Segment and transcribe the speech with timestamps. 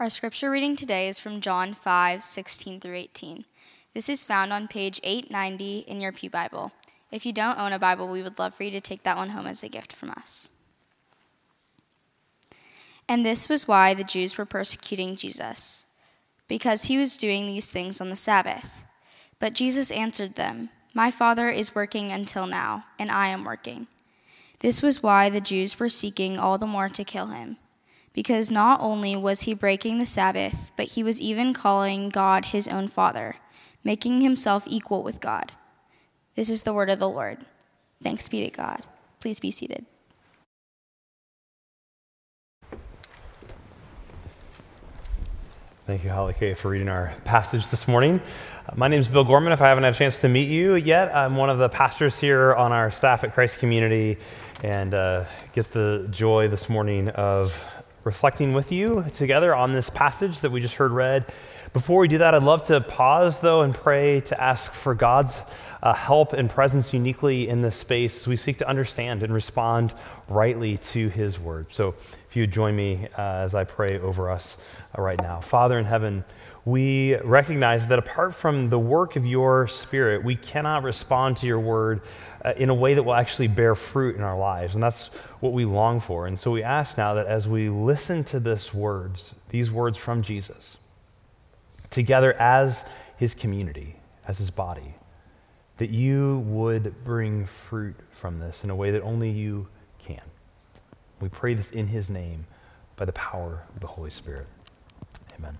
[0.00, 3.44] Our scripture reading today is from John 5 16 through 18.
[3.92, 6.72] This is found on page 890 in your Pew Bible.
[7.12, 9.28] If you don't own a Bible, we would love for you to take that one
[9.28, 10.52] home as a gift from us.
[13.06, 15.84] And this was why the Jews were persecuting Jesus,
[16.48, 18.84] because he was doing these things on the Sabbath.
[19.38, 23.86] But Jesus answered them, My Father is working until now, and I am working.
[24.60, 27.58] This was why the Jews were seeking all the more to kill him,
[28.12, 32.68] because not only was he breaking the Sabbath, but he was even calling God his
[32.68, 33.36] own Father
[33.84, 35.52] making himself equal with God.
[36.34, 37.38] This is the word of the Lord.
[38.02, 38.84] Thanks be to God.
[39.20, 39.84] Please be seated.
[45.86, 48.20] Thank you, Holly Kay, for reading our passage this morning.
[48.68, 49.52] Uh, my name is Bill Gorman.
[49.52, 52.16] If I haven't had a chance to meet you yet, I'm one of the pastors
[52.16, 54.16] here on our staff at Christ Community
[54.62, 57.79] and uh, get the joy this morning of
[58.10, 61.24] reflecting with you together on this passage that we just heard read
[61.72, 65.40] before we do that, I'd love to pause, though, and pray to ask for God's
[65.80, 69.94] uh, help and presence uniquely in this space as we seek to understand and respond
[70.28, 71.66] rightly to His word.
[71.70, 71.94] So,
[72.28, 74.56] if you would join me uh, as I pray over us
[74.98, 75.40] uh, right now.
[75.40, 76.24] Father in heaven,
[76.64, 81.60] we recognize that apart from the work of your Spirit, we cannot respond to your
[81.60, 82.02] word
[82.44, 84.74] uh, in a way that will actually bear fruit in our lives.
[84.74, 85.08] And that's
[85.40, 86.26] what we long for.
[86.26, 90.22] And so we ask now that as we listen to this words, these words from
[90.22, 90.76] Jesus,
[91.88, 92.84] together as
[93.16, 93.96] his community,
[94.28, 94.94] as his body,
[95.78, 99.66] that you would bring fruit from this in a way that only you
[99.98, 100.20] can.
[101.20, 102.46] We pray this in his name
[102.96, 104.46] by the power of the Holy Spirit.
[105.38, 105.56] Amen.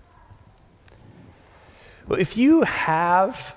[2.11, 3.55] Well, if you have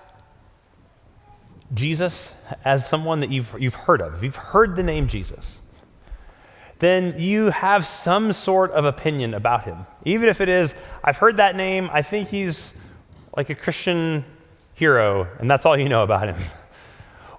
[1.75, 5.61] Jesus as someone that you've, you've heard of, if you've heard the name Jesus,
[6.79, 9.85] then you have some sort of opinion about him.
[10.05, 12.75] Even if it is, I've heard that name, I think he's
[13.37, 14.25] like a Christian
[14.75, 16.41] hero, and that's all you know about him.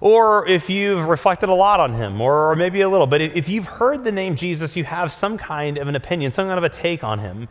[0.02, 3.64] Or if you've reflected a lot on him, or maybe a little, but if you've
[3.64, 6.68] heard the name Jesus, you have some kind of an opinion, some kind of a
[6.68, 7.48] take on him.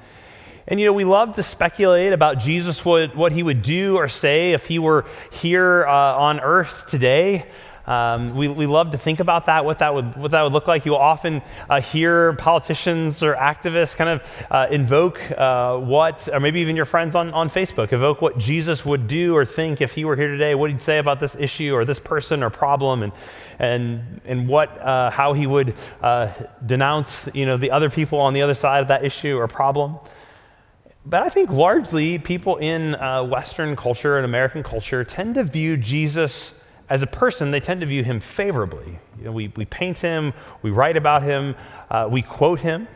[0.67, 4.07] And you know, we love to speculate about Jesus, what, what he would do or
[4.07, 7.45] say if he were here uh, on earth today.
[7.85, 10.67] Um, we, we love to think about that, what that would, what that would look
[10.67, 10.85] like.
[10.85, 16.61] You'll often uh, hear politicians or activists kind of uh, invoke uh, what, or maybe
[16.61, 20.03] even your friends on, on Facebook, evoke what Jesus would do or think if he
[20.03, 23.13] were here today, what he'd say about this issue or this person or problem, and,
[23.59, 26.33] and, and what, uh, how he would uh,
[26.65, 29.99] denounce you know, the other people on the other side of that issue or problem.
[31.05, 35.77] But I think largely people in uh, Western culture and American culture tend to view
[35.77, 36.53] Jesus
[36.89, 38.99] as a person, they tend to view him favorably.
[39.17, 41.55] You know, we, we paint him, we write about him,
[41.89, 42.88] uh, we quote him.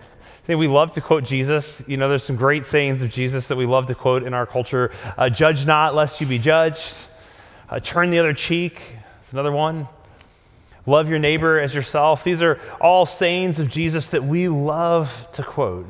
[0.48, 1.82] we love to quote Jesus.
[1.88, 4.46] You know, there's some great sayings of Jesus that we love to quote in our
[4.46, 4.92] culture.
[5.18, 6.94] Uh, Judge not, lest you be judged.
[7.68, 8.82] Uh, turn the other cheek.
[9.22, 9.88] It's another one.
[10.86, 12.24] Love your neighbor as yourself.
[12.24, 15.88] These are all sayings of Jesus that we love to quote.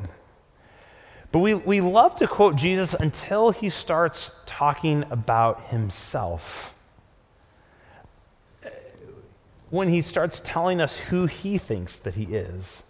[1.32, 6.74] But we, we love to quote Jesus until he starts talking about himself
[9.70, 12.82] when he starts telling us who he thinks that he is.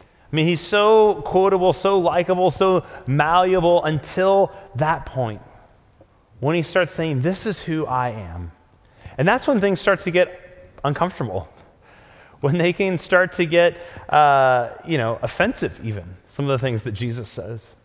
[0.00, 5.42] I mean, he's so quotable, so likable, so malleable until that point
[6.38, 8.52] when he starts saying, This is who I am.
[9.18, 11.48] And that's when things start to get uncomfortable,
[12.40, 13.76] when they can start to get,
[14.08, 17.76] uh, you know, offensive, even, some of the things that Jesus says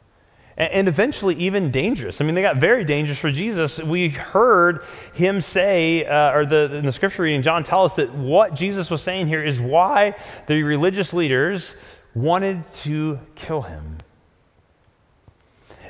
[0.58, 2.22] and eventually even dangerous.
[2.22, 3.80] I mean, they got very dangerous for Jesus.
[3.80, 4.84] We heard
[5.14, 8.90] him say, uh, or the, in the scripture reading, John tell us that what Jesus
[8.90, 10.16] was saying here is why
[10.48, 11.76] the religious leaders
[12.14, 13.98] wanted to kill him.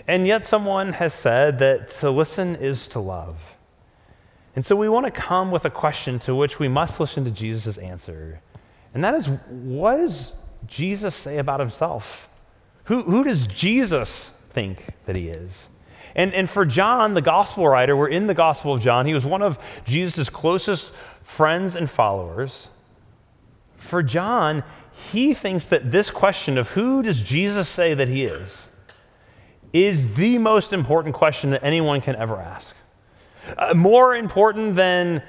[0.08, 3.38] And yet, someone has said that to listen is to love.
[4.56, 7.32] And so, we want to come with a question to which we must listen to
[7.32, 8.40] Jesus' answer.
[8.94, 10.34] And that is, what does
[10.68, 12.30] Jesus say about himself?
[12.86, 15.68] Who, who does Jesus think that he is.
[16.16, 19.06] And, and for John, the gospel writer, we're in the Gospel of John.
[19.06, 22.70] He was one of Jesus' closest friends and followers.
[23.76, 24.64] For John,
[25.12, 28.70] he thinks that this question of who does Jesus say that he is
[29.74, 32.74] is the most important question that anyone can ever ask.
[33.58, 35.22] Uh, more important than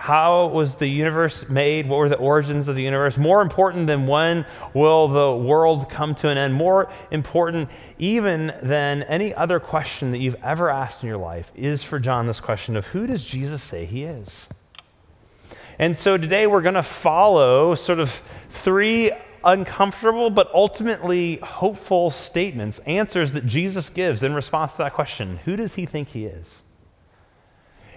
[0.00, 1.86] how was the universe made?
[1.86, 3.18] What were the origins of the universe?
[3.18, 6.54] More important than when will the world come to an end?
[6.54, 7.68] More important
[7.98, 12.26] even than any other question that you've ever asked in your life is for John
[12.26, 14.48] this question of who does Jesus say he is?
[15.78, 19.10] And so today we're going to follow sort of three
[19.44, 25.56] uncomfortable but ultimately hopeful statements, answers that Jesus gives in response to that question Who
[25.56, 26.62] does he think he is?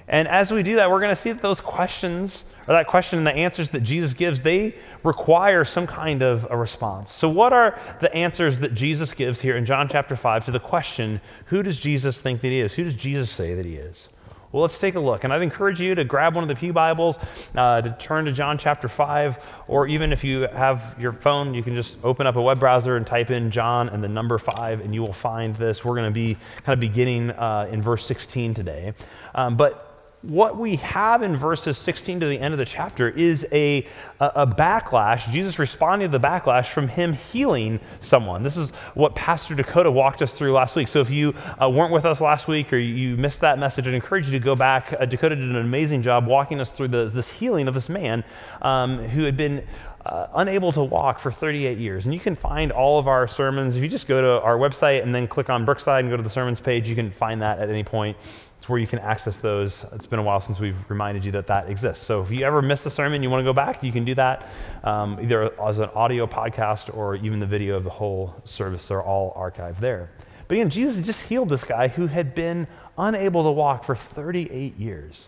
[0.08, 3.20] And as we do that, we're going to see that those questions, or that question
[3.20, 7.12] and the answers that Jesus gives, they require some kind of a response.
[7.12, 10.60] So, what are the answers that Jesus gives here in John chapter 5 to the
[10.60, 12.74] question, Who does Jesus think that he is?
[12.74, 14.10] Who does Jesus say that he is?
[14.54, 15.24] Well, let's take a look.
[15.24, 17.18] And I'd encourage you to grab one of the Pew Bibles,
[17.56, 21.64] uh, to turn to John chapter 5, or even if you have your phone, you
[21.64, 24.82] can just open up a web browser and type in John and the number 5,
[24.82, 25.84] and you will find this.
[25.84, 28.94] We're going to be kind of beginning uh, in verse 16 today.
[29.34, 29.93] Um, but
[30.24, 33.86] what we have in verses 16 to the end of the chapter is a,
[34.22, 35.30] a, a, backlash.
[35.32, 38.42] Jesus responding to the backlash from him healing someone.
[38.42, 40.88] This is what Pastor Dakota walked us through last week.
[40.88, 43.94] So if you uh, weren't with us last week or you missed that message, I'd
[43.94, 44.94] encourage you to go back.
[44.98, 48.24] Uh, Dakota did an amazing job walking us through the, this healing of this man
[48.62, 49.66] um, who had been.
[50.06, 52.04] Uh, unable to walk for 38 years.
[52.04, 53.78] And you can find all of our sermons.
[53.78, 56.24] If you just go to our website and then click on Brookside and go to
[56.24, 58.18] the sermons page, you can find that at any point.
[58.64, 59.86] It's where you can access those.
[59.92, 62.06] It's been a while since we've reminded you that that exists.
[62.06, 64.16] So if you ever miss a sermon, you want to go back, you can do
[64.16, 64.48] that
[64.86, 68.88] um, either as an audio podcast or even the video of the whole service.
[68.88, 70.12] They're all archived there.
[70.48, 72.66] But again, Jesus just healed this guy who had been
[72.98, 75.28] unable to walk for 38 years.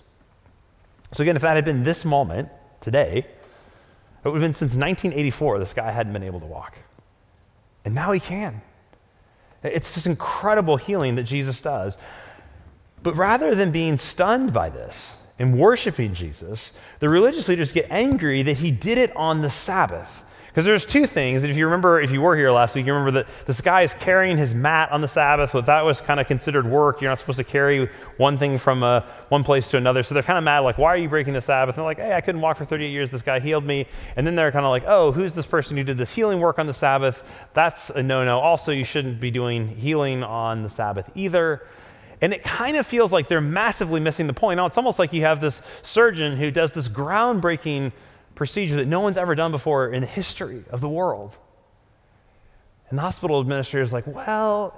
[1.12, 2.48] So again, if that had been this moment
[2.80, 3.28] today, it
[4.24, 6.78] would have been since 1984 this guy hadn't been able to walk.
[7.84, 8.62] And now he can.
[9.62, 11.98] It's this incredible healing that Jesus does.
[13.06, 18.42] But rather than being stunned by this and worshiping Jesus, the religious leaders get angry
[18.42, 20.24] that he did it on the Sabbath.
[20.48, 21.44] Because there's two things.
[21.44, 23.84] And if you remember, if you were here last week, you remember that this guy
[23.84, 25.52] is carrying his mat on the Sabbath.
[25.52, 27.00] But that was kind of considered work.
[27.00, 30.02] You're not supposed to carry one thing from uh, one place to another.
[30.02, 31.78] So they're kind of mad, like, why are you breaking the Sabbath?
[31.78, 33.12] And they're like, hey, I couldn't walk for 38 years.
[33.12, 33.88] This guy healed me.
[34.16, 36.58] And then they're kind of like, oh, who's this person who did this healing work
[36.58, 37.24] on the Sabbath?
[37.54, 38.40] That's a no no.
[38.40, 41.68] Also, you shouldn't be doing healing on the Sabbath either.
[42.26, 44.58] And it kind of feels like they're massively missing the point.
[44.58, 47.92] Now, it's almost like you have this surgeon who does this groundbreaking
[48.34, 51.38] procedure that no one's ever done before in the history of the world.
[52.90, 54.76] And the hospital administrator is like, well,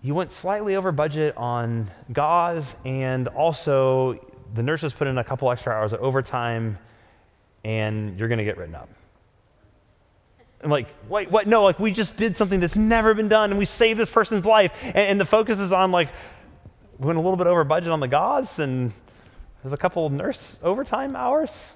[0.00, 4.18] you went slightly over budget on gauze, and also
[4.54, 6.78] the nurses put in a couple extra hours of overtime,
[7.62, 8.88] and you're going to get written up.
[10.62, 11.46] And like, wait, what?
[11.46, 14.46] No, like we just did something that's never been done and we saved this person's
[14.46, 14.72] life.
[14.82, 16.08] And, and the focus is on like,
[16.98, 18.92] went a little bit over budget on the gauze and
[19.62, 21.74] there's a couple nurse overtime hours.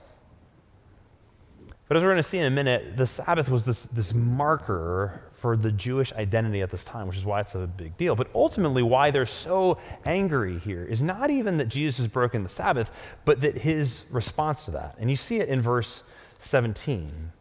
[1.88, 5.20] But as we're going to see in a minute, the Sabbath was this, this marker
[5.30, 8.16] for the Jewish identity at this time, which is why it's a big deal.
[8.16, 12.48] But ultimately, why they're so angry here is not even that Jesus has broken the
[12.48, 12.90] Sabbath,
[13.26, 14.96] but that his response to that.
[14.98, 16.02] And you see it in verse
[16.38, 17.32] 17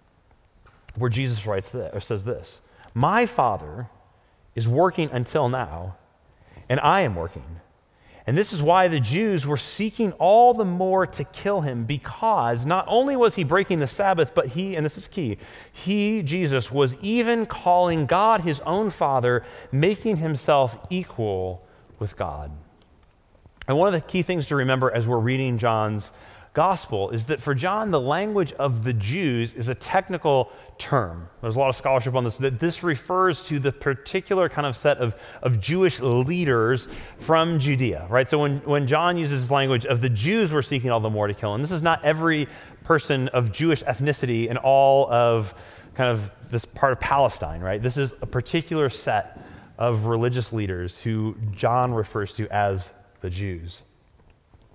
[0.96, 2.60] where Jesus writes this, or says this
[2.94, 3.88] My Father
[4.54, 5.96] is working until now,
[6.68, 7.62] and I am working.
[8.32, 12.66] And this is why the Jews were seeking all the more to kill him, because
[12.66, 15.38] not only was he breaking the Sabbath, but he, and this is key,
[15.74, 19.44] he, Jesus, was even calling God his own Father,
[19.74, 21.68] making himself equal
[22.00, 22.52] with God.
[23.68, 26.14] And one of the key things to remember as we're reading John's
[26.54, 31.30] gospel is that for John, the language of the Jews is a technical term.
[31.42, 34.76] There's a lot of scholarship on this, that this refers to the particular kind of
[34.76, 36.90] set of, of Jewish leaders
[37.20, 38.28] from Judea, right?
[38.28, 41.28] So when, when John uses this language of the Jews were seeking all the more
[41.28, 42.48] to kill, and this is not every
[42.84, 45.54] person of Jewish ethnicity in all of
[45.94, 47.82] kind of this part of Palestine, right?
[47.82, 49.40] This is a particular set
[49.78, 52.90] of religious leaders who John refers to as
[53.22, 53.84] the Jews.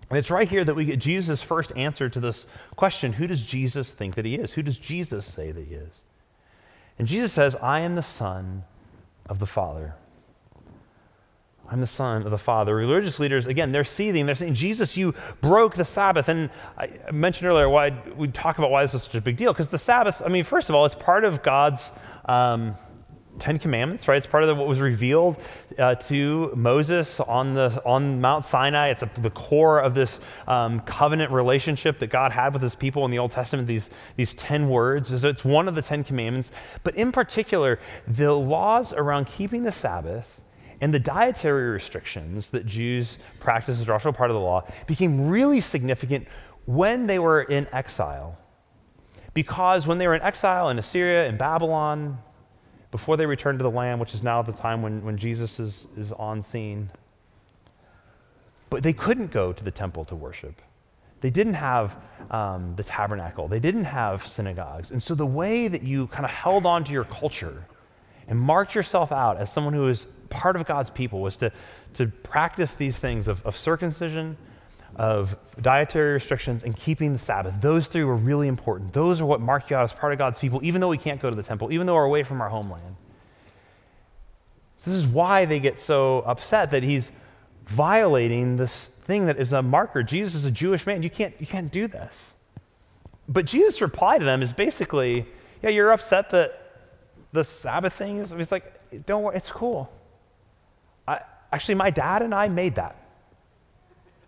[0.09, 2.47] And it's right here that we get Jesus' first answer to this
[2.77, 4.53] question who does Jesus think that he is?
[4.53, 6.03] Who does Jesus say that he is?
[6.99, 8.65] And Jesus says, I am the Son
[9.29, 9.95] of the Father.
[11.69, 12.77] I'm the Son of the Father.
[12.77, 14.25] Religious leaders, again, they're seething.
[14.25, 16.29] They're saying, Jesus, you broke the Sabbath.
[16.29, 19.53] And I mentioned earlier why we talk about why this is such a big deal.
[19.53, 21.91] Because the Sabbath, I mean, first of all, it's part of God's.
[22.27, 22.77] Um,
[23.39, 24.17] Ten Commandments, right?
[24.17, 25.37] It's part of what was revealed
[25.79, 28.89] uh, to Moses on, the, on Mount Sinai.
[28.89, 33.05] It's a, the core of this um, covenant relationship that God had with his people
[33.05, 35.21] in the Old Testament, these, these 10 words.
[35.21, 36.53] So it's one of the Ten Commandments.
[36.83, 37.79] But in particular,
[38.09, 40.41] the laws around keeping the Sabbath
[40.81, 45.61] and the dietary restrictions that Jews practiced as also part of the law became really
[45.61, 46.27] significant
[46.67, 48.37] when they were in exile.
[49.33, 52.19] Because when they were in exile in Assyria and Babylon,
[52.91, 55.87] before they return to the land, which is now the time when, when Jesus is,
[55.97, 56.91] is on scene.
[58.71, 60.61] But they couldn't go to the temple to worship.
[61.21, 61.97] They didn't have
[62.31, 64.91] um, the tabernacle, they didn't have synagogues.
[64.91, 67.65] And so the way that you kind of held on to your culture
[68.29, 71.53] and marked yourself out as someone who is part of God's people was to,
[71.95, 74.37] to practice these things of, of circumcision,
[74.97, 77.55] of dietary restrictions, and keeping the Sabbath.
[77.61, 78.93] Those three were really important.
[78.93, 81.21] Those are what mark you out as part of God's people, even though we can't
[81.21, 82.97] go to the temple, even though we're away from our homeland.
[84.79, 87.13] So this is why they get so upset that he's
[87.67, 90.03] violating this thing that is a marker.
[90.03, 91.03] Jesus is a Jewish man.
[91.03, 92.35] You can't, you can't do this.
[93.29, 95.27] But Jesus' reply to them is basically,
[95.63, 96.73] yeah, you're upset that
[97.33, 99.93] the Sabbath thing is, he's like, don't worry, it's cool.
[101.07, 101.21] I,
[101.53, 102.97] actually, my dad and I made that.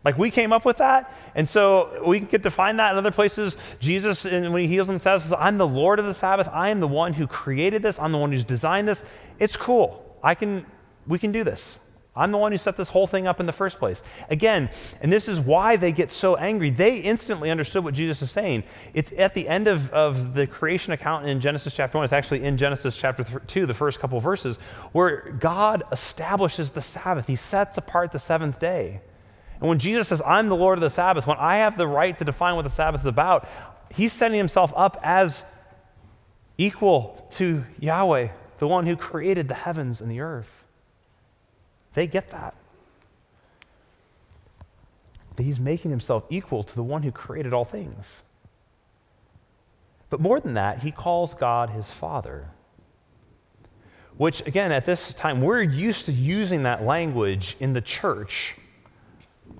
[0.04, 2.98] Like we came up with that, and so we can get to find that in
[2.98, 3.56] other places.
[3.80, 6.48] Jesus, when he heals on the Sabbath, says, "I'm the Lord of the Sabbath.
[6.52, 7.98] I am the one who created this.
[7.98, 9.04] I'm the one who's designed this.
[9.38, 10.04] It's cool.
[10.22, 10.64] I can,
[11.06, 11.78] we can do this.
[12.18, 14.02] I'm the one who set this whole thing up in the first place.
[14.28, 16.68] Again, and this is why they get so angry.
[16.68, 18.64] They instantly understood what Jesus is saying.
[18.92, 22.04] It's at the end of, of the creation account in Genesis chapter 1.
[22.04, 24.58] It's actually in Genesis chapter 2, the first couple verses,
[24.90, 27.28] where God establishes the Sabbath.
[27.28, 29.00] He sets apart the seventh day.
[29.60, 32.16] And when Jesus says, I'm the Lord of the Sabbath, when I have the right
[32.18, 33.48] to define what the Sabbath is about,
[33.92, 35.44] he's setting himself up as
[36.56, 40.64] equal to Yahweh, the one who created the heavens and the earth.
[41.94, 42.54] They get that.
[45.36, 48.06] He's making himself equal to the one who created all things.
[50.10, 52.48] But more than that, he calls God his Father.
[54.16, 58.56] Which, again, at this time, we're used to using that language in the church.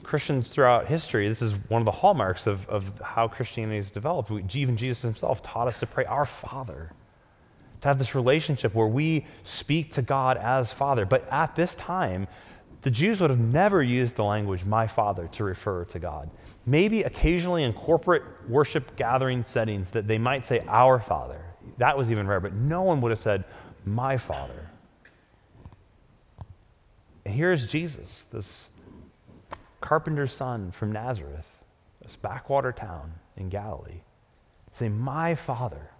[0.03, 4.31] Christians throughout history, this is one of the hallmarks of, of how Christianity has developed.
[4.31, 6.93] We, even Jesus himself taught us to pray, Our Father
[7.81, 11.07] to have this relationship where we speak to God as Father.
[11.07, 12.27] But at this time,
[12.83, 16.31] the Jews would have never used the language my Father to refer to God.
[16.67, 21.45] Maybe occasionally in corporate worship gathering settings that they might say our Father.
[21.79, 23.45] That was even rare, but no one would have said
[23.85, 24.69] my Father.
[27.25, 28.69] And here's Jesus, this
[29.81, 31.47] carpenter's son from Nazareth,
[32.03, 34.01] this backwater town in Galilee,
[34.73, 35.91] say, My Father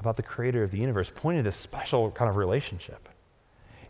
[0.00, 3.08] about the creator of the universe, pointing to this special kind of relationship.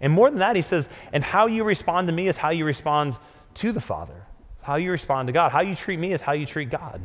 [0.01, 2.65] And more than that, he says, and how you respond to me is how you
[2.65, 3.17] respond
[3.55, 4.27] to the Father.
[4.63, 5.51] how you respond to God.
[5.51, 7.01] How you treat me is how you treat God.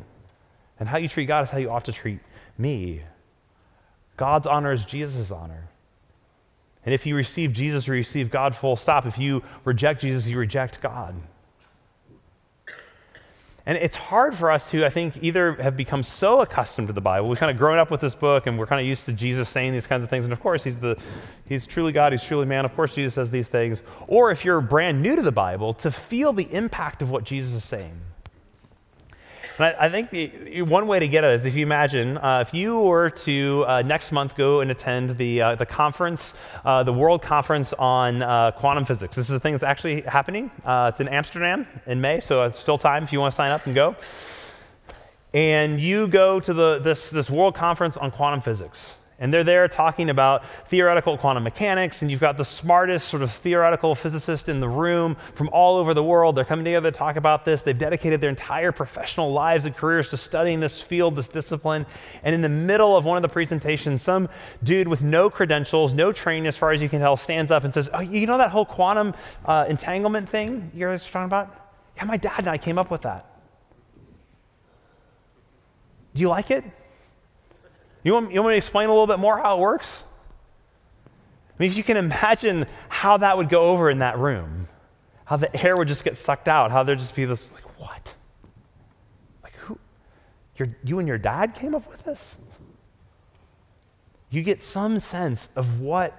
[0.78, 2.20] And how you treat God is how you ought to treat
[2.58, 3.02] me.
[4.18, 5.70] God's honor is Jesus' honor.
[6.86, 9.06] And if you receive Jesus, you receive God full stop.
[9.06, 11.16] If you reject Jesus, you reject God.
[13.68, 17.02] And it's hard for us to, I think, either have become so accustomed to the
[17.02, 17.28] Bible.
[17.28, 19.50] We've kind of grown up with this book and we're kind of used to Jesus
[19.50, 20.26] saying these kinds of things.
[20.26, 21.00] And of course, he's, the,
[21.48, 22.66] he's truly God, he's truly man.
[22.66, 23.82] Of course, Jesus says these things.
[24.08, 27.54] Or if you're brand new to the Bible, to feel the impact of what Jesus
[27.54, 28.00] is saying.
[29.58, 32.44] And I, I think the, one way to get it is if you imagine, uh,
[32.46, 36.34] if you were to uh, next month go and attend the, uh, the conference,
[36.66, 39.16] uh, the World Conference on uh, Quantum Physics.
[39.16, 40.52] This is a thing that's actually happening.
[40.66, 43.50] Uh, it's in Amsterdam in May, so it's still time if you want to sign
[43.50, 43.96] up and go.
[45.34, 48.96] And you go to the, this, this World Conference on Quantum Physics.
[49.18, 53.32] And they're there talking about theoretical quantum mechanics, and you've got the smartest sort of
[53.32, 56.36] theoretical physicist in the room from all over the world.
[56.36, 57.62] They're coming together to talk about this.
[57.62, 61.86] They've dedicated their entire professional lives and careers to studying this field, this discipline.
[62.24, 64.28] And in the middle of one of the presentations, some
[64.64, 67.74] dude with no credentials, no training as far as you can tell, stands up and
[67.74, 69.14] says, Oh, you know that whole quantum
[69.46, 71.56] uh, entanglement thing you're talking about?
[71.96, 73.32] Yeah, my dad and I came up with that.
[76.14, 76.66] Do you like it?
[78.06, 80.04] You want, you want me to explain a little bit more how it works?
[81.08, 84.68] I mean, if you can imagine how that would go over in that room,
[85.26, 88.14] how the air would just get sucked out, how there'd just be this, like, what?
[89.42, 89.80] Like, who?
[90.58, 92.36] Your, you and your dad came up with this?
[94.30, 96.14] You get some sense of what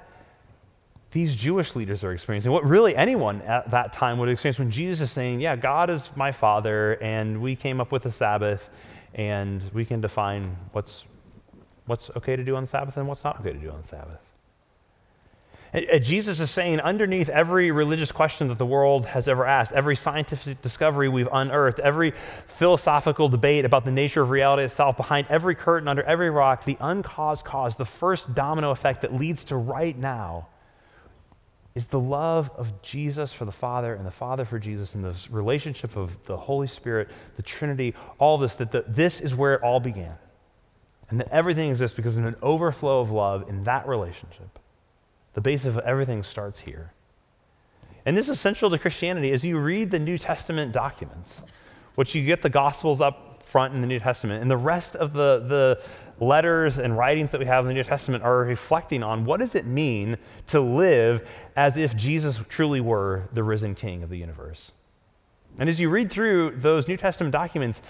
[1.13, 5.09] these Jewish leaders are experiencing, what really anyone at that time would experience when Jesus
[5.09, 8.69] is saying, Yeah, God is my Father, and we came up with the Sabbath,
[9.15, 11.05] and we can define what's
[11.87, 14.21] what's okay to do on Sabbath and what's not okay to do on Sabbath.
[16.01, 20.63] Jesus is saying, underneath every religious question that the world has ever asked, every scientific
[20.63, 22.15] discovery we've unearthed, every
[22.47, 26.79] philosophical debate about the nature of reality itself, behind every curtain, under every rock, the
[26.81, 30.47] uncaused cause, the first domino effect that leads to right now,
[31.75, 35.31] is the love of Jesus for the Father and the Father for Jesus and this
[35.31, 39.63] relationship of the Holy Spirit, the Trinity, all this, that the, this is where it
[39.63, 40.15] all began.
[41.09, 44.59] And that everything exists because of an overflow of love in that relationship.
[45.35, 46.93] The base of everything starts here.
[48.05, 51.43] And this is central to Christianity as you read the New Testament documents.
[51.97, 55.13] which you get the Gospels up front in the New Testament, and the rest of
[55.13, 59.25] the, the letters and writings that we have in the New Testament are reflecting on
[59.25, 60.17] what does it mean
[60.49, 64.73] to live as if Jesus truly were the risen King of the universe.
[65.59, 67.83] And as you read through those New Testament documents,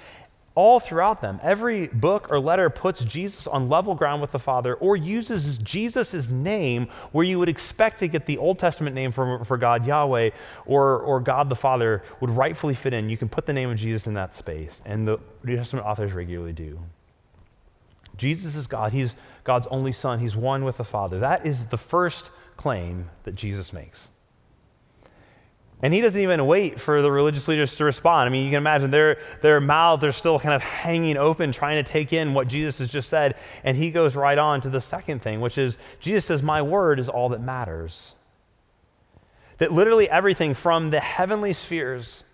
[0.57, 4.75] all throughout them, every book or letter puts Jesus on level ground with the Father
[4.75, 9.45] or uses Jesus' name where you would expect to get the Old Testament name for,
[9.45, 10.31] for God, Yahweh,
[10.65, 13.11] or, or God the Father would rightfully fit in.
[13.11, 16.15] You can put the name of Jesus in that space, and the New Testament authors
[16.15, 16.81] regularly do.
[18.17, 18.93] Jesus is God.
[18.93, 20.19] He's God's only Son.
[20.19, 21.19] He's one with the Father.
[21.21, 24.09] That is the first claim that Jesus makes.
[25.83, 28.27] And he doesn't even wait for the religious leaders to respond.
[28.27, 31.85] I mean, you can imagine their, their mouths are still kind of hanging open, trying
[31.85, 33.37] to take in what Jesus has just said.
[33.63, 36.99] And he goes right on to the second thing, which is Jesus says, My word
[36.99, 38.15] is all that matters.
[39.59, 42.25] That literally everything from the heavenly spheres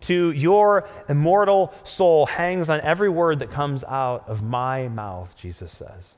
[0.00, 5.72] to your immortal soul hangs on every word that comes out of my mouth, Jesus
[5.72, 6.14] says.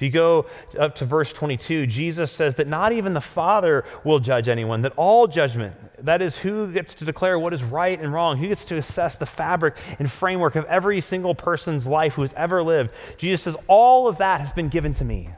[0.00, 0.46] If you go
[0.78, 4.94] up to verse 22, Jesus says that not even the Father will judge anyone, that
[4.96, 8.64] all judgment, that is, who gets to declare what is right and wrong, who gets
[8.64, 12.94] to assess the fabric and framework of every single person's life who has ever lived,
[13.18, 15.28] Jesus says, all of that has been given to me.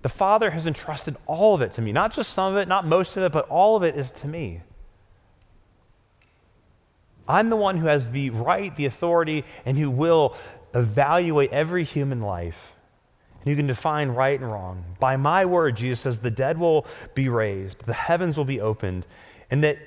[0.00, 2.86] The Father has entrusted all of it to me, not just some of it, not
[2.86, 4.62] most of it, but all of it is to me.
[7.28, 10.34] I'm the one who has the right, the authority, and who will
[10.72, 12.76] evaluate every human life
[13.44, 14.84] you can define right and wrong.
[15.00, 19.06] By my word, Jesus says, the dead will be raised, the heavens will be opened,
[19.50, 19.78] and that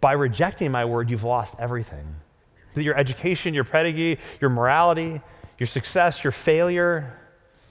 [0.00, 2.06] by rejecting my word, you've lost everything.
[2.74, 5.20] That your education, your pedigree, your morality,
[5.58, 7.18] your success, your failure,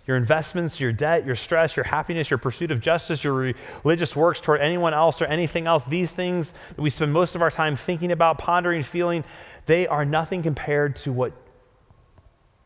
[0.08, 4.42] your investments, your debt, your stress, your happiness, your pursuit of justice, your religious works
[4.42, 7.76] toward anyone else or anything else, these things that we spend most of our time
[7.76, 9.24] thinking about, pondering, feeling,
[9.66, 11.34] they are nothing compared to what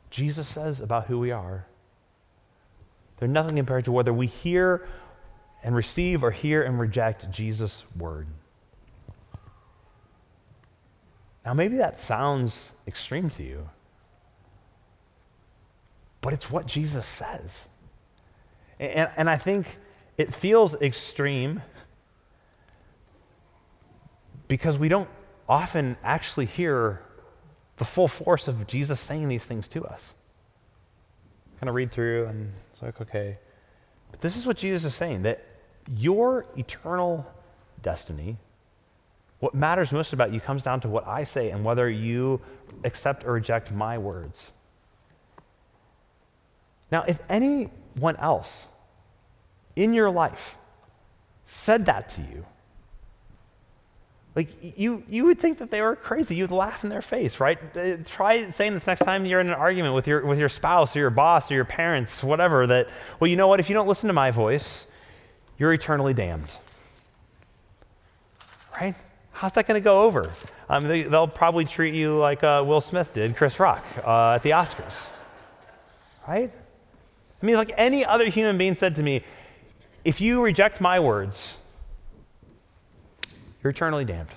[0.10, 1.66] Jesus says about who we are.
[3.18, 4.88] They're nothing compared to whether we hear
[5.64, 8.28] and receive or hear and reject Jesus' word.
[11.46, 13.70] Now, maybe that sounds extreme to you,
[16.22, 17.68] but it's what Jesus says.
[18.80, 19.78] And, and I think
[20.18, 21.62] it feels extreme
[24.48, 25.10] because we don't
[25.48, 27.02] often actually hear
[27.78, 30.16] the full force of Jesus saying these things to us.
[31.66, 33.40] Kind of read through and it's like, okay.
[34.12, 35.44] But this is what Jesus is saying that
[35.98, 37.26] your eternal
[37.82, 38.38] destiny,
[39.40, 42.40] what matters most about you, comes down to what I say and whether you
[42.84, 44.54] accept or reject my words.
[46.92, 48.68] Now, if anyone else
[49.76, 50.60] in your life
[51.46, 52.46] said that to you,
[54.36, 56.36] like you, you would think that they were crazy.
[56.36, 57.58] You'd laugh in their face, right?
[57.76, 60.94] Uh, try saying this next time you're in an argument with your, with your spouse
[60.94, 63.62] or your boss or your parents, whatever, that, well, you know what?
[63.62, 64.86] If you don't listen to my voice,
[65.58, 66.58] you're eternally damned.
[68.80, 68.96] Right?
[69.32, 70.30] How's that going to go over?
[70.68, 74.44] Um, they, will probably treat you like uh, Will Smith did Chris Rock uh, at
[74.44, 75.08] the Oscars.
[76.28, 76.52] Right?
[77.42, 79.24] I mean, like any other human being said to me,
[80.04, 81.58] if you reject my words,
[83.66, 84.30] you're eternally damned.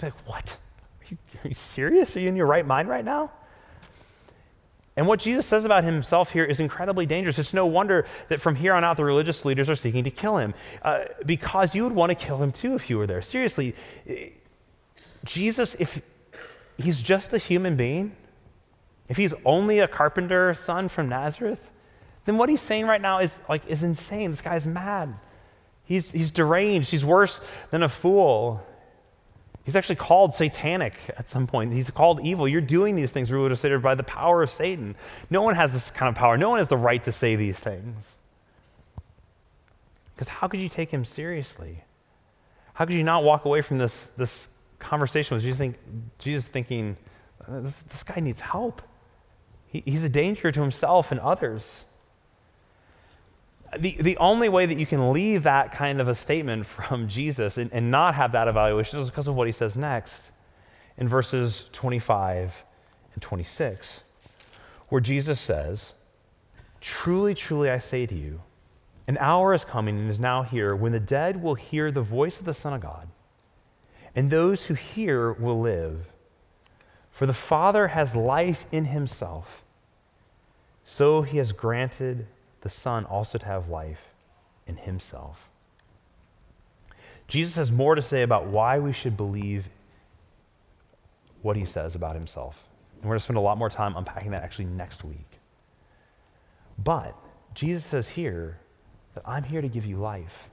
[0.00, 0.56] You're like, what?
[1.02, 2.16] Are you, are you serious?
[2.16, 3.30] Are you in your right mind right now?
[4.96, 7.38] And what Jesus says about himself here is incredibly dangerous.
[7.38, 10.38] It's no wonder that from here on out, the religious leaders are seeking to kill
[10.38, 13.20] him uh, because you would want to kill him too if you were there.
[13.20, 13.74] Seriously,
[15.26, 16.00] Jesus, if
[16.78, 18.16] he's just a human being,
[19.10, 21.60] if he's only a carpenter son from Nazareth,
[22.24, 24.30] then what he's saying right now is like is insane.
[24.30, 25.14] This guy's mad.
[25.92, 26.90] He's, he's deranged.
[26.90, 27.38] He's worse
[27.70, 28.64] than a fool.
[29.62, 31.70] He's actually called satanic at some point.
[31.70, 32.48] He's called evil.
[32.48, 34.96] You're doing these things, rulers considered by the power of Satan.
[35.28, 36.38] No one has this kind of power.
[36.38, 38.16] No one has the right to say these things.
[40.14, 41.84] Because how could you take him seriously?
[42.72, 45.78] How could you not walk away from this, this conversation with Jesus, think,
[46.18, 46.96] Jesus thinking,
[47.46, 48.80] uh, this, this guy needs help?
[49.66, 51.84] He, he's a danger to himself and others
[53.78, 57.58] the, the only way that you can leave that kind of a statement from Jesus
[57.58, 60.30] and, and not have that evaluation is because of what he says next
[60.98, 62.64] in verses 25
[63.14, 64.04] and 26,
[64.88, 65.94] where Jesus says,
[66.80, 68.42] Truly, truly, I say to you,
[69.06, 72.40] an hour is coming and is now here when the dead will hear the voice
[72.40, 73.08] of the Son of God,
[74.14, 76.06] and those who hear will live.
[77.10, 79.64] For the Father has life in himself,
[80.84, 82.26] so he has granted
[82.62, 84.00] the Son also to have life
[84.66, 85.48] in himself.
[87.28, 89.68] Jesus has more to say about why we should believe
[91.42, 92.64] what he says about himself.
[92.94, 95.26] And we're going to spend a lot more time unpacking that actually next week.
[96.82, 97.16] But
[97.54, 98.58] Jesus says here
[99.14, 100.48] that I'm here to give you life.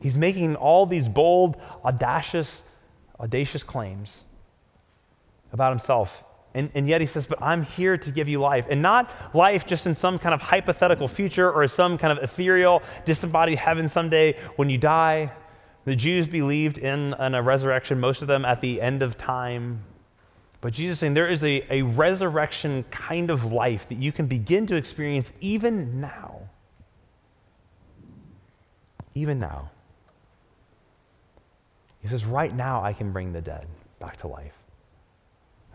[0.00, 2.62] He's making all these bold, audacious,
[3.20, 4.24] audacious claims
[5.52, 6.24] about himself.
[6.54, 8.66] And, and yet he says, But I'm here to give you life.
[8.68, 12.82] And not life just in some kind of hypothetical future or some kind of ethereal,
[13.04, 15.32] disembodied heaven someday when you die.
[15.84, 19.82] The Jews believed in, in a resurrection, most of them at the end of time.
[20.60, 24.26] But Jesus is saying there is a, a resurrection kind of life that you can
[24.26, 26.48] begin to experience even now.
[29.14, 29.70] Even now.
[32.00, 33.66] He says, Right now I can bring the dead
[33.98, 34.61] back to life.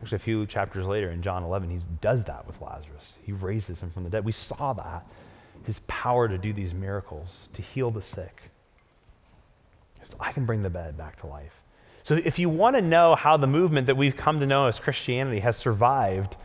[0.02, 3.18] Actually, a few chapters later in John 11, he does that with Lazarus.
[3.24, 4.24] He raises him from the dead.
[4.24, 5.06] We saw that,
[5.66, 8.42] his power to do these miracles, to heal the sick.
[10.04, 11.62] So I can bring the dead back to life.
[12.04, 14.80] So if you want to know how the movement that we've come to know as
[14.80, 16.38] Christianity has survived,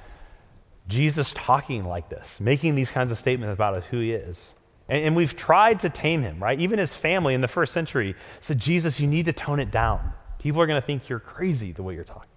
[0.89, 4.55] Jesus talking like this, making these kinds of statements about who he is.
[4.89, 6.59] And, and we've tried to tame him, right?
[6.59, 10.13] Even his family in the first century said, Jesus, you need to tone it down.
[10.41, 12.32] People are going to think you're crazy the way you're talking.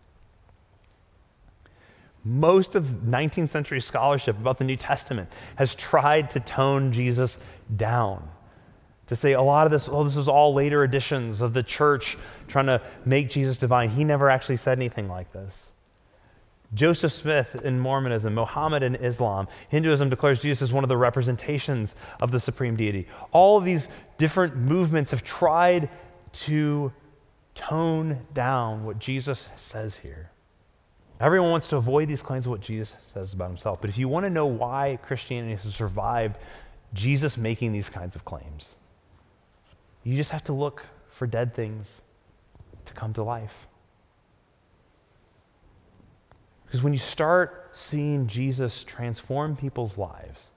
[2.25, 7.38] Most of 19th century scholarship about the New Testament has tried to tone Jesus
[7.77, 8.27] down.
[9.07, 12.17] To say a lot of this, oh, this was all later editions of the church
[12.47, 13.89] trying to make Jesus divine.
[13.91, 15.73] He never actually said anything like this.
[16.73, 21.93] Joseph Smith in Mormonism, Mohammed in Islam, Hinduism declares Jesus as one of the representations
[22.21, 23.07] of the supreme deity.
[23.31, 25.89] All of these different movements have tried
[26.33, 26.91] to
[27.53, 30.31] tone down what Jesus says here.
[31.19, 33.80] Everyone wants to avoid these claims of what Jesus says about himself.
[33.80, 36.38] But if you want to know why Christianity has survived
[36.93, 38.75] Jesus making these kinds of claims,
[40.04, 42.01] you just have to look for dead things
[42.86, 43.67] to come to life.
[46.65, 50.51] Because when you start seeing Jesus transform people's lives,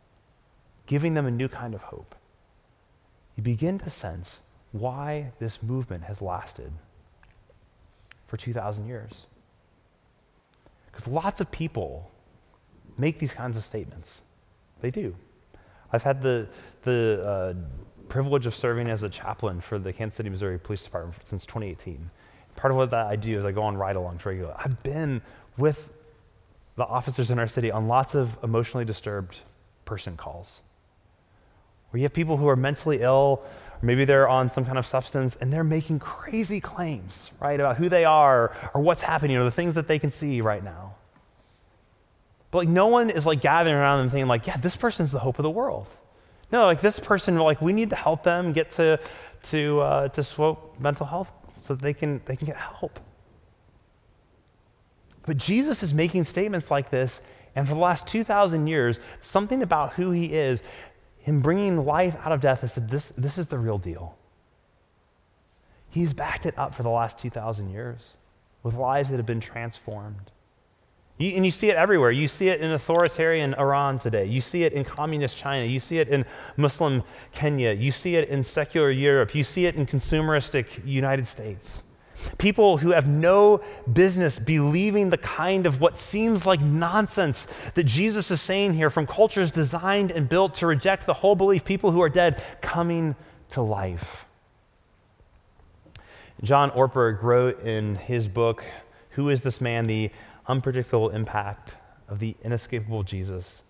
[0.87, 2.16] giving them a new kind of hope,
[3.37, 4.40] you begin to sense
[4.73, 6.73] why this movement has lasted
[8.27, 9.27] for 2,000 years.
[10.99, 12.11] Because lots of people
[12.97, 14.23] make these kinds of statements.
[14.81, 15.15] They do.
[15.93, 16.49] I've had the,
[16.83, 17.55] the uh,
[18.09, 22.11] privilege of serving as a chaplain for the Kansas City, Missouri Police Department since 2018.
[22.57, 24.57] Part of what that I do is I go on ride alongs regularly.
[24.59, 25.23] I've been
[25.57, 25.89] with
[26.75, 29.43] the officers in our city on lots of emotionally disturbed
[29.85, 30.63] person calls
[31.91, 33.43] where you have people who are mentally ill,
[33.83, 37.88] maybe they're on some kind of substance, and they're making crazy claims, right, about who
[37.88, 40.95] they are or what's happening or the things that they can see right now.
[42.51, 45.19] But like no one is like gathering around them thinking like, yeah, this person's the
[45.19, 45.87] hope of the world.
[46.51, 48.99] No, like this person, like we need to help them get to
[49.51, 52.99] to uh, to swope mental health so they can they can get help.
[55.27, 57.21] But Jesus is making statements like this,
[57.55, 60.62] and for the last two thousand years, something about who he is,
[61.29, 64.17] him bringing life out of death, has said this this is the real deal.
[65.91, 68.14] He's backed it up for the last two thousand years
[68.62, 70.31] with lives that have been transformed.
[71.19, 72.11] You, and you see it everywhere.
[72.12, 74.25] You see it in authoritarian Iran today.
[74.25, 75.67] You see it in communist China.
[75.67, 76.25] You see it in
[76.57, 77.73] Muslim Kenya.
[77.73, 79.35] You see it in secular Europe.
[79.35, 81.83] You see it in consumeristic United States.
[82.38, 88.31] People who have no business believing the kind of what seems like nonsense that Jesus
[88.31, 92.02] is saying here from cultures designed and built to reject the whole belief, people who
[92.02, 93.16] are dead coming
[93.50, 94.24] to life.
[96.42, 98.64] John Ortberg wrote in his book,
[99.11, 99.87] Who is This Man?
[99.87, 100.11] The
[100.46, 101.76] unpredictable impact
[102.09, 103.62] of the inescapable Jesus.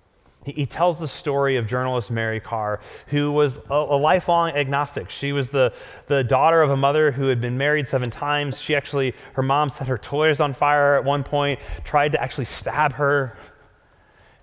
[0.45, 5.11] He, tells the story of journalist Mary Karr, who was a, a, lifelong agnostic.
[5.11, 5.75] She was the,
[6.07, 8.61] the daughter of a mother who had been married seven times.
[8.61, 12.47] She actually, her mom set her toys on fire at one point, tried to actually
[12.47, 13.37] stab her.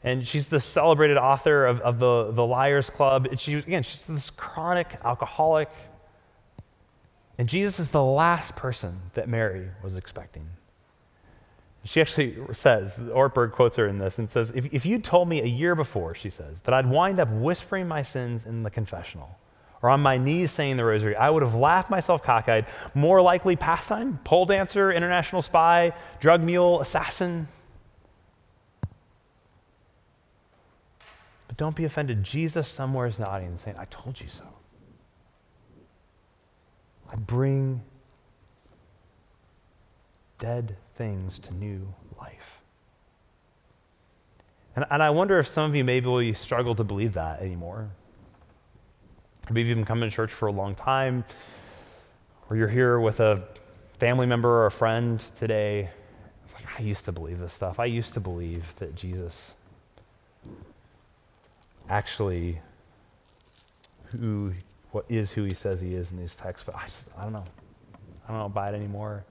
[0.03, 3.25] And she's the celebrated author of, of the, the Liars Club.
[3.25, 5.69] And she, again, she's this chronic alcoholic.
[7.39, 10.47] And Jesus is the last person that Mary was expecting.
[11.85, 15.41] She actually says, Ortberg quotes her in this and says, if, if you told me
[15.41, 19.37] a year before, she says, that I'd wind up whispering my sins in the confessional
[19.83, 22.65] or on my knees saying the rosary, I would have laughed myself cockeyed.
[22.95, 27.47] More likely pastime, pole dancer, international spy, drug mule, assassin.
[31.47, 32.23] But don't be offended.
[32.23, 34.45] Jesus somewhere is nodding and saying, I told you so.
[37.11, 37.83] I bring
[40.39, 41.87] dead things to new
[42.19, 42.61] life.
[44.75, 47.89] And, and I wonder if some of you maybe will struggle to believe that anymore.
[49.49, 51.23] Maybe you've been coming to church for a long time,
[52.49, 53.43] or you're here with a
[53.99, 55.89] family member or a friend today,
[56.45, 57.79] it's like, I used to believe this stuff.
[57.79, 59.55] I used to believe that Jesus
[61.89, 62.59] actually
[64.05, 64.53] who
[64.91, 67.33] what is who he says he is in these texts, but I just I don't
[67.33, 67.43] know.
[68.27, 69.23] I don't know buy it anymore.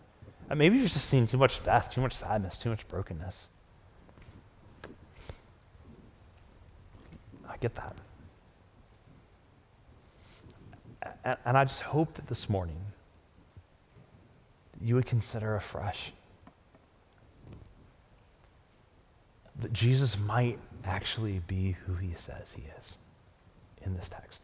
[0.50, 3.48] And maybe you've just seen too much death, too much sadness, too much brokenness.
[7.48, 7.96] I get that.
[11.24, 12.80] And, and I just hope that this morning
[14.80, 16.12] you would consider afresh
[19.60, 22.96] that Jesus might actually be who he says he is
[23.82, 24.42] in this text.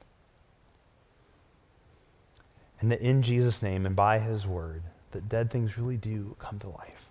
[2.80, 4.82] And that in Jesus' name and by his word,
[5.12, 7.10] that dead things really do come to life.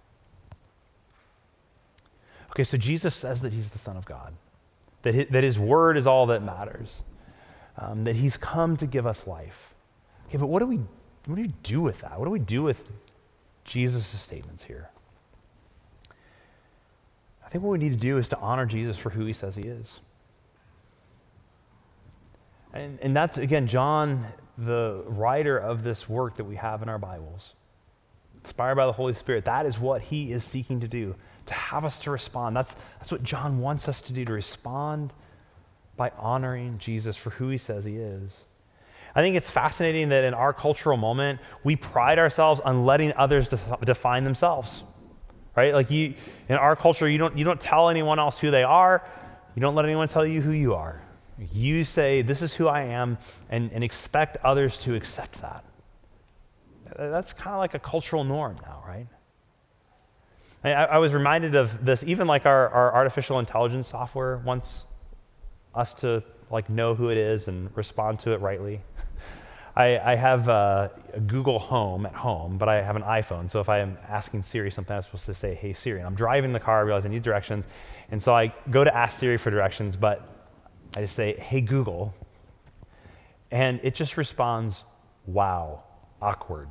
[2.52, 4.34] Okay, so Jesus says that he's the Son of God,
[5.04, 7.04] that his, that his word is all that matters,
[7.78, 9.74] um, that he's come to give us life.
[10.28, 10.78] Okay, but what do we,
[11.26, 12.18] what do we do with that?
[12.18, 12.84] What do we do with
[13.66, 14.90] Jesus' statements here?
[17.46, 19.56] I think what we need to do is to honor Jesus for who he says
[19.56, 20.00] he is.
[22.74, 24.26] And, and that's, again, John,
[24.58, 27.56] the writer of this work that we have in our Bibles,
[28.44, 29.46] inspired by the Holy Spirit.
[29.46, 31.16] That is what he is seeking to do,
[31.48, 32.56] to have us to respond.
[32.56, 35.14] That's, that's what John wants us to do, to respond
[35.98, 38.46] by honoring Jesus for who he says he is.
[39.16, 43.54] I think it's fascinating that in our cultural moment, we pride ourselves on letting others
[43.84, 44.84] define themselves.
[45.56, 45.74] Right?
[45.74, 46.14] Like you
[46.48, 49.04] in our culture, you don't you don't tell anyone else who they are.
[49.56, 51.02] You don't let anyone tell you who you are.
[51.52, 53.18] You say, This is who I am,
[53.50, 55.64] and, and expect others to accept that.
[56.98, 59.08] That's kind of like a cultural norm now, right?
[60.64, 64.86] I, I, was reminded of this, even like our, our artificial intelligence software wants
[65.74, 66.22] us to
[66.52, 68.82] like know who it is and respond to it rightly.
[69.76, 73.50] I, I have a, a, Google Home at home, but I have an iPhone.
[73.50, 76.16] So if I am asking Siri something, I'm supposed to say, "Hey Siri." And I'm
[76.16, 77.66] driving the car, I realize I need directions,
[78.12, 80.40] and so I go to ask Siri for directions, but
[80.96, 82.14] I just say, hey, Google.
[83.52, 84.84] And it just responds,
[85.26, 85.84] wow,
[86.22, 86.68] awkward.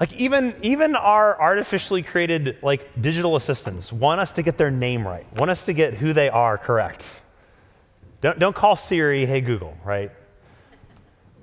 [0.00, 5.06] Like even even our artificially created like digital assistants want us to get their name
[5.06, 7.22] right want us to get who they are correct.
[8.20, 10.10] Don't, don't call siri hey google right?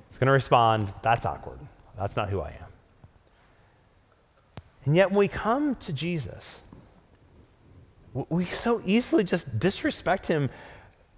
[0.10, 1.60] It's going to respond that's awkward.
[1.98, 2.72] That's not who i am.
[4.86, 6.62] And yet when we come to jesus
[8.30, 10.50] we so easily just disrespect him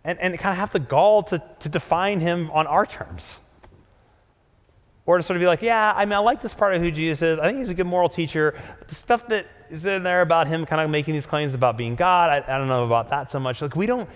[0.03, 3.39] and, and kind of have the gall to, to define him on our terms.
[5.07, 6.91] Or to sort of be like, yeah, I mean, I like this part of who
[6.91, 7.39] Jesus is.
[7.39, 8.53] I think he's a good moral teacher.
[8.77, 11.77] But the stuff that is in there about him kind of making these claims about
[11.77, 13.61] being God, I, I don't know about that so much.
[13.61, 14.09] Like, we don't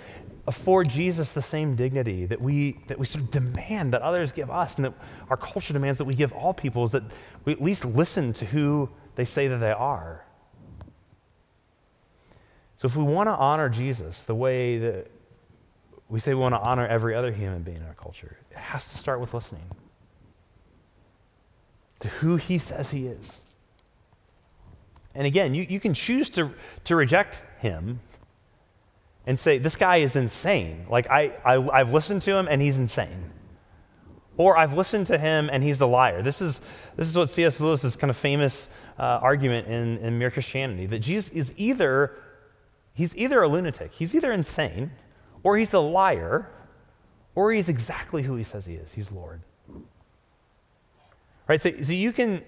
[0.47, 4.51] afford Jesus the same dignity that we, that we sort of demand that others give
[4.51, 4.93] us and that
[5.29, 7.03] our culture demands that we give all people is that
[7.45, 10.25] we at least listen to who they say that they are.
[12.75, 15.07] So if we want to honor Jesus the way that
[16.09, 18.89] we say we want to honor every other human being in our culture, it has
[18.89, 19.63] to start with listening
[22.01, 23.39] to who he says he is.
[25.13, 26.51] And again, you, you can choose to,
[26.85, 27.99] to reject him
[29.25, 30.85] and say, this guy is insane.
[30.89, 33.31] Like, I, I, I've listened to him and he's insane.
[34.37, 36.21] Or I've listened to him and he's a liar.
[36.21, 36.61] This is,
[36.95, 37.59] this is what C.S.
[37.59, 42.17] Lewis's kind of famous uh, argument in, in Mere Christianity that Jesus is either
[42.93, 44.91] He's either a lunatic, he's either insane,
[45.43, 46.49] or he's a liar,
[47.35, 48.93] or he's exactly who he says he is.
[48.93, 49.41] He's Lord.
[51.51, 51.61] Right?
[51.61, 52.43] So, so you can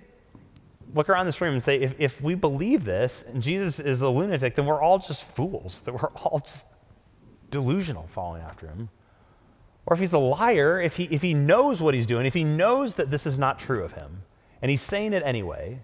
[0.96, 4.08] look around this room and say, if, if we believe this and Jesus is a
[4.08, 6.68] lunatic, then we're all just fools, that we're all just
[7.52, 8.88] delusional following after him.
[9.86, 12.46] Or if he's a liar, if he, if he knows what he's doing, if he
[12.46, 14.22] knows that this is not true of him,
[14.62, 15.80] and he's saying it anyway,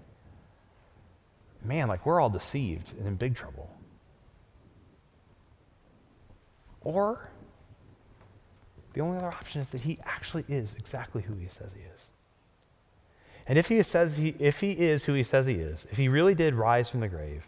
[1.61, 3.69] man, like we're all deceived and in big trouble.
[6.79, 7.29] Or
[8.93, 12.05] the only other option is that he actually is exactly who he says he is.
[13.49, 16.07] And if he says he, if he is who he says he is, if he
[16.07, 17.45] really did rise from the grave,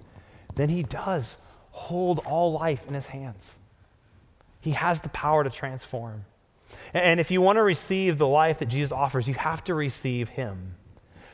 [0.56, 1.38] then he does
[1.70, 3.60] hold all life in his hands.
[4.60, 6.26] He has the power to transform.
[6.94, 10.30] And if you want to receive the life that Jesus offers, you have to receive
[10.30, 10.76] him.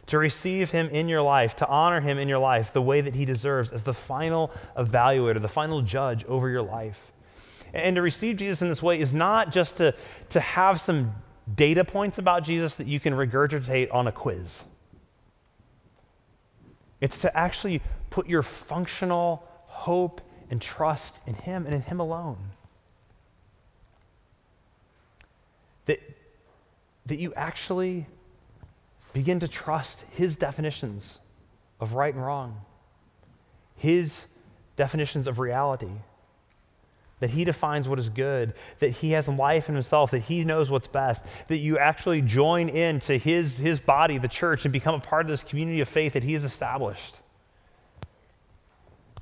[0.08, 3.16] To receive him in your life, to honor him in your life the way that
[3.16, 7.14] he deserves as the final evaluator, the final judge over your life.
[7.74, 9.94] And to receive Jesus in this way is not just to,
[10.30, 11.14] to have some
[11.56, 14.64] data points about Jesus that you can regurgitate on a quiz.
[17.00, 22.38] It's to actually put your functional hope and trust in Him and in Him alone.
[25.86, 26.00] That,
[27.06, 28.08] that you actually
[29.18, 31.20] Begin to trust his definitions
[31.80, 32.62] of right and wrong,
[33.76, 34.28] his
[34.76, 35.90] definitions of reality.
[37.20, 40.70] That he defines what is good, that he has life in himself, that he knows
[40.70, 45.00] what's best, that you actually join into his, his body, the church, and become a
[45.00, 47.22] part of this community of faith that he has established.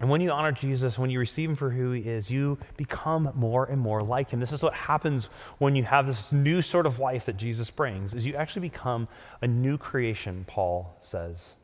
[0.02, 3.32] And when you honor Jesus, when you receive him for who he is, you become
[3.34, 4.42] more and more like him.
[4.42, 5.30] This is what happens
[5.60, 9.08] when you have this new sort of life that Jesus brings, is you actually become
[9.42, 11.56] a new creation, Paul says.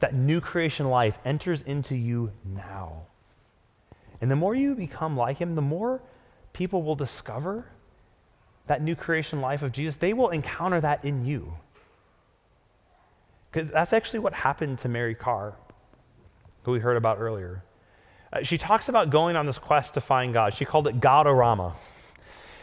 [0.00, 3.02] That new creation life enters into you now.
[4.20, 6.02] And the more you become like him, the more
[6.52, 7.66] people will discover
[8.66, 9.96] that new creation life of Jesus.
[9.96, 11.54] They will encounter that in you.
[13.50, 15.54] Because that's actually what happened to Mary Karr,
[16.62, 17.64] who we heard about earlier.
[18.32, 20.54] Uh, she talks about going on this quest to find God.
[20.54, 21.74] She called it Godorama.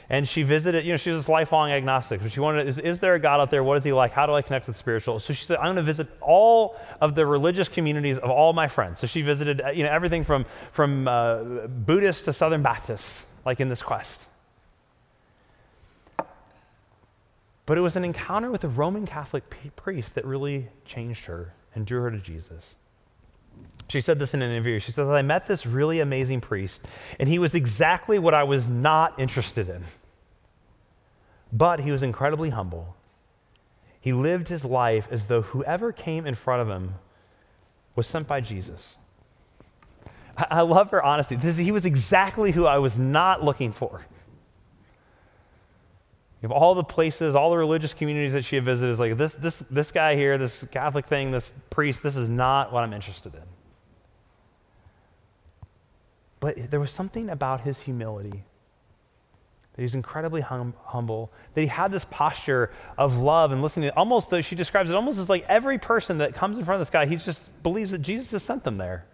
[0.10, 2.22] And she visited, you know, she was this lifelong agnostic.
[2.22, 3.64] But she wanted, is, is there a God out there?
[3.64, 4.14] What is he like?
[4.14, 5.20] How do I connect with spiritual?
[5.20, 8.70] So she said, I'm going to visit all of the religious communities of all my
[8.70, 9.02] friends.
[9.02, 13.60] So she visited, uh, you know, everything from, from uh, Buddhists to Southern Baptists, like
[13.60, 14.30] in this quest.
[17.66, 19.44] But it was an encounter with a Roman Catholic
[19.76, 22.76] priest that really changed her and drew her to Jesus.
[23.90, 24.80] She said this in an interview.
[24.80, 26.84] She says, I met this really amazing priest,
[27.20, 29.84] and he was exactly what I was not interested in.
[31.54, 32.96] But he was incredibly humble.
[34.02, 36.96] He lived his life as though whoever came in front of him
[37.96, 38.98] was sent by Jesus.
[40.38, 41.36] I, love her honesty.
[41.36, 44.06] This, he was exactly who I was not looking for.
[46.44, 49.34] Of all the places, all the religious communities that she had visited, is like this,
[49.36, 53.34] this, this guy here, this Catholic thing, this priest, this is not what I'm interested
[53.34, 53.42] in.
[56.40, 58.44] But there was something about his humility
[59.78, 63.92] that he's incredibly hum- humble, that he had this posture of love and listening.
[63.92, 66.88] Almost, though she describes it almost as like every person that comes in front of
[66.88, 69.06] this guy, he just believes that Jesus has sent them there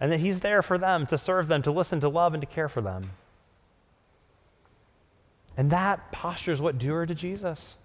[0.00, 2.46] and that he's there for them, to serve them, to listen, to love, and to
[2.46, 3.10] care for them.
[5.56, 7.76] And that posture is what drew her to Jesus.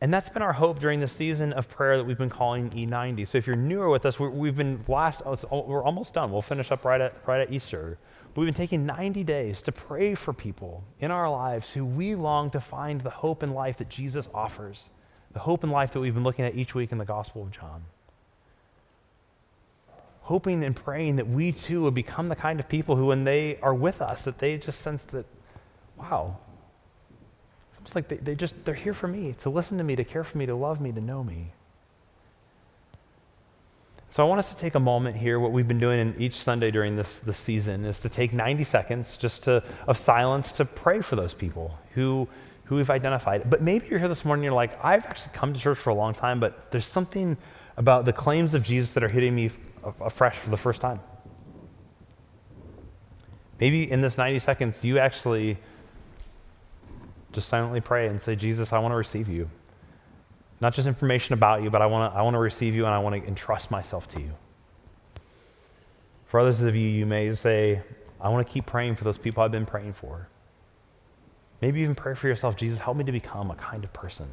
[0.00, 3.26] And that's been our hope during the season of prayer that we've been calling E90.
[3.26, 6.30] So if you're newer with us, we have been last, oh, we're almost done.
[6.30, 7.98] We'll finish up right at, right at Easter.
[8.34, 12.14] But we've been taking 90 days to pray for people in our lives who we
[12.14, 14.90] long to find the hope and life that Jesus offers,
[15.32, 17.50] the hope and life that we've been looking at each week in the Gospel of
[17.50, 17.82] John.
[20.26, 23.60] Hoping and praying that we too will become the kind of people who, when they
[23.62, 25.24] are with us, that they just sense that,
[25.96, 26.36] wow,
[27.70, 30.02] it's almost like they, they just, they're here for me, to listen to me, to
[30.02, 31.52] care for me, to love me, to know me.
[34.10, 35.38] So I want us to take a moment here.
[35.38, 38.64] What we've been doing in each Sunday during this, this season is to take 90
[38.64, 42.26] seconds just to, of silence to pray for those people who,
[42.64, 43.48] who we've identified.
[43.48, 45.90] But maybe you're here this morning, and you're like, I've actually come to church for
[45.90, 47.36] a long time, but there's something
[47.76, 49.50] about the claims of Jesus that are hitting me
[50.00, 51.00] afresh for the first time.
[53.58, 55.56] Maybe in this 90 seconds, you actually
[57.32, 59.48] just silently pray and say, Jesus, I want to receive you.
[60.60, 62.94] Not just information about you, but I want to, I want to receive you and
[62.94, 64.32] I want to entrust myself to you.
[66.26, 67.82] For others of you, you may say,
[68.20, 70.28] I want to keep praying for those people I've been praying for.
[71.60, 74.28] Maybe even pray for yourself, Jesus, help me to become a kind of person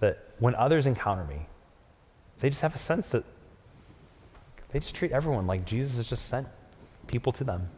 [0.00, 1.46] that when others encounter me,
[2.38, 3.24] they just have a sense that
[4.72, 6.46] they just treat everyone like Jesus has just sent
[7.06, 7.68] people to them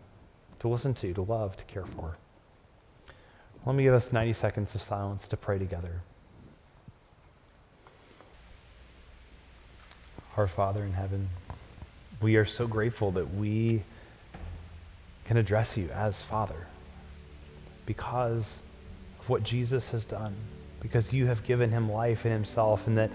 [0.60, 2.16] to listen to, to love, to care for.
[3.64, 6.02] Let me give us 90 seconds of silence to pray together.
[10.36, 11.28] Our Father in heaven,
[12.20, 13.82] we are so grateful that we
[15.24, 16.66] can address you as Father
[17.86, 18.60] because
[19.20, 20.34] of what Jesus has done,
[20.82, 23.10] because you have given him life in himself, and that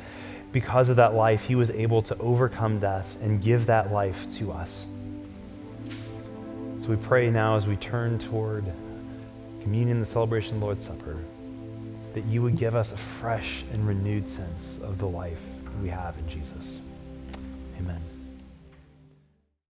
[0.51, 4.51] because of that life, he was able to overcome death and give that life to
[4.51, 4.85] us.
[6.79, 8.65] So we pray now as we turn toward
[9.61, 11.17] communion, the celebration of the Lord's Supper,
[12.13, 15.41] that you would give us a fresh and renewed sense of the life
[15.81, 16.79] we have in Jesus.
[17.77, 18.01] Amen.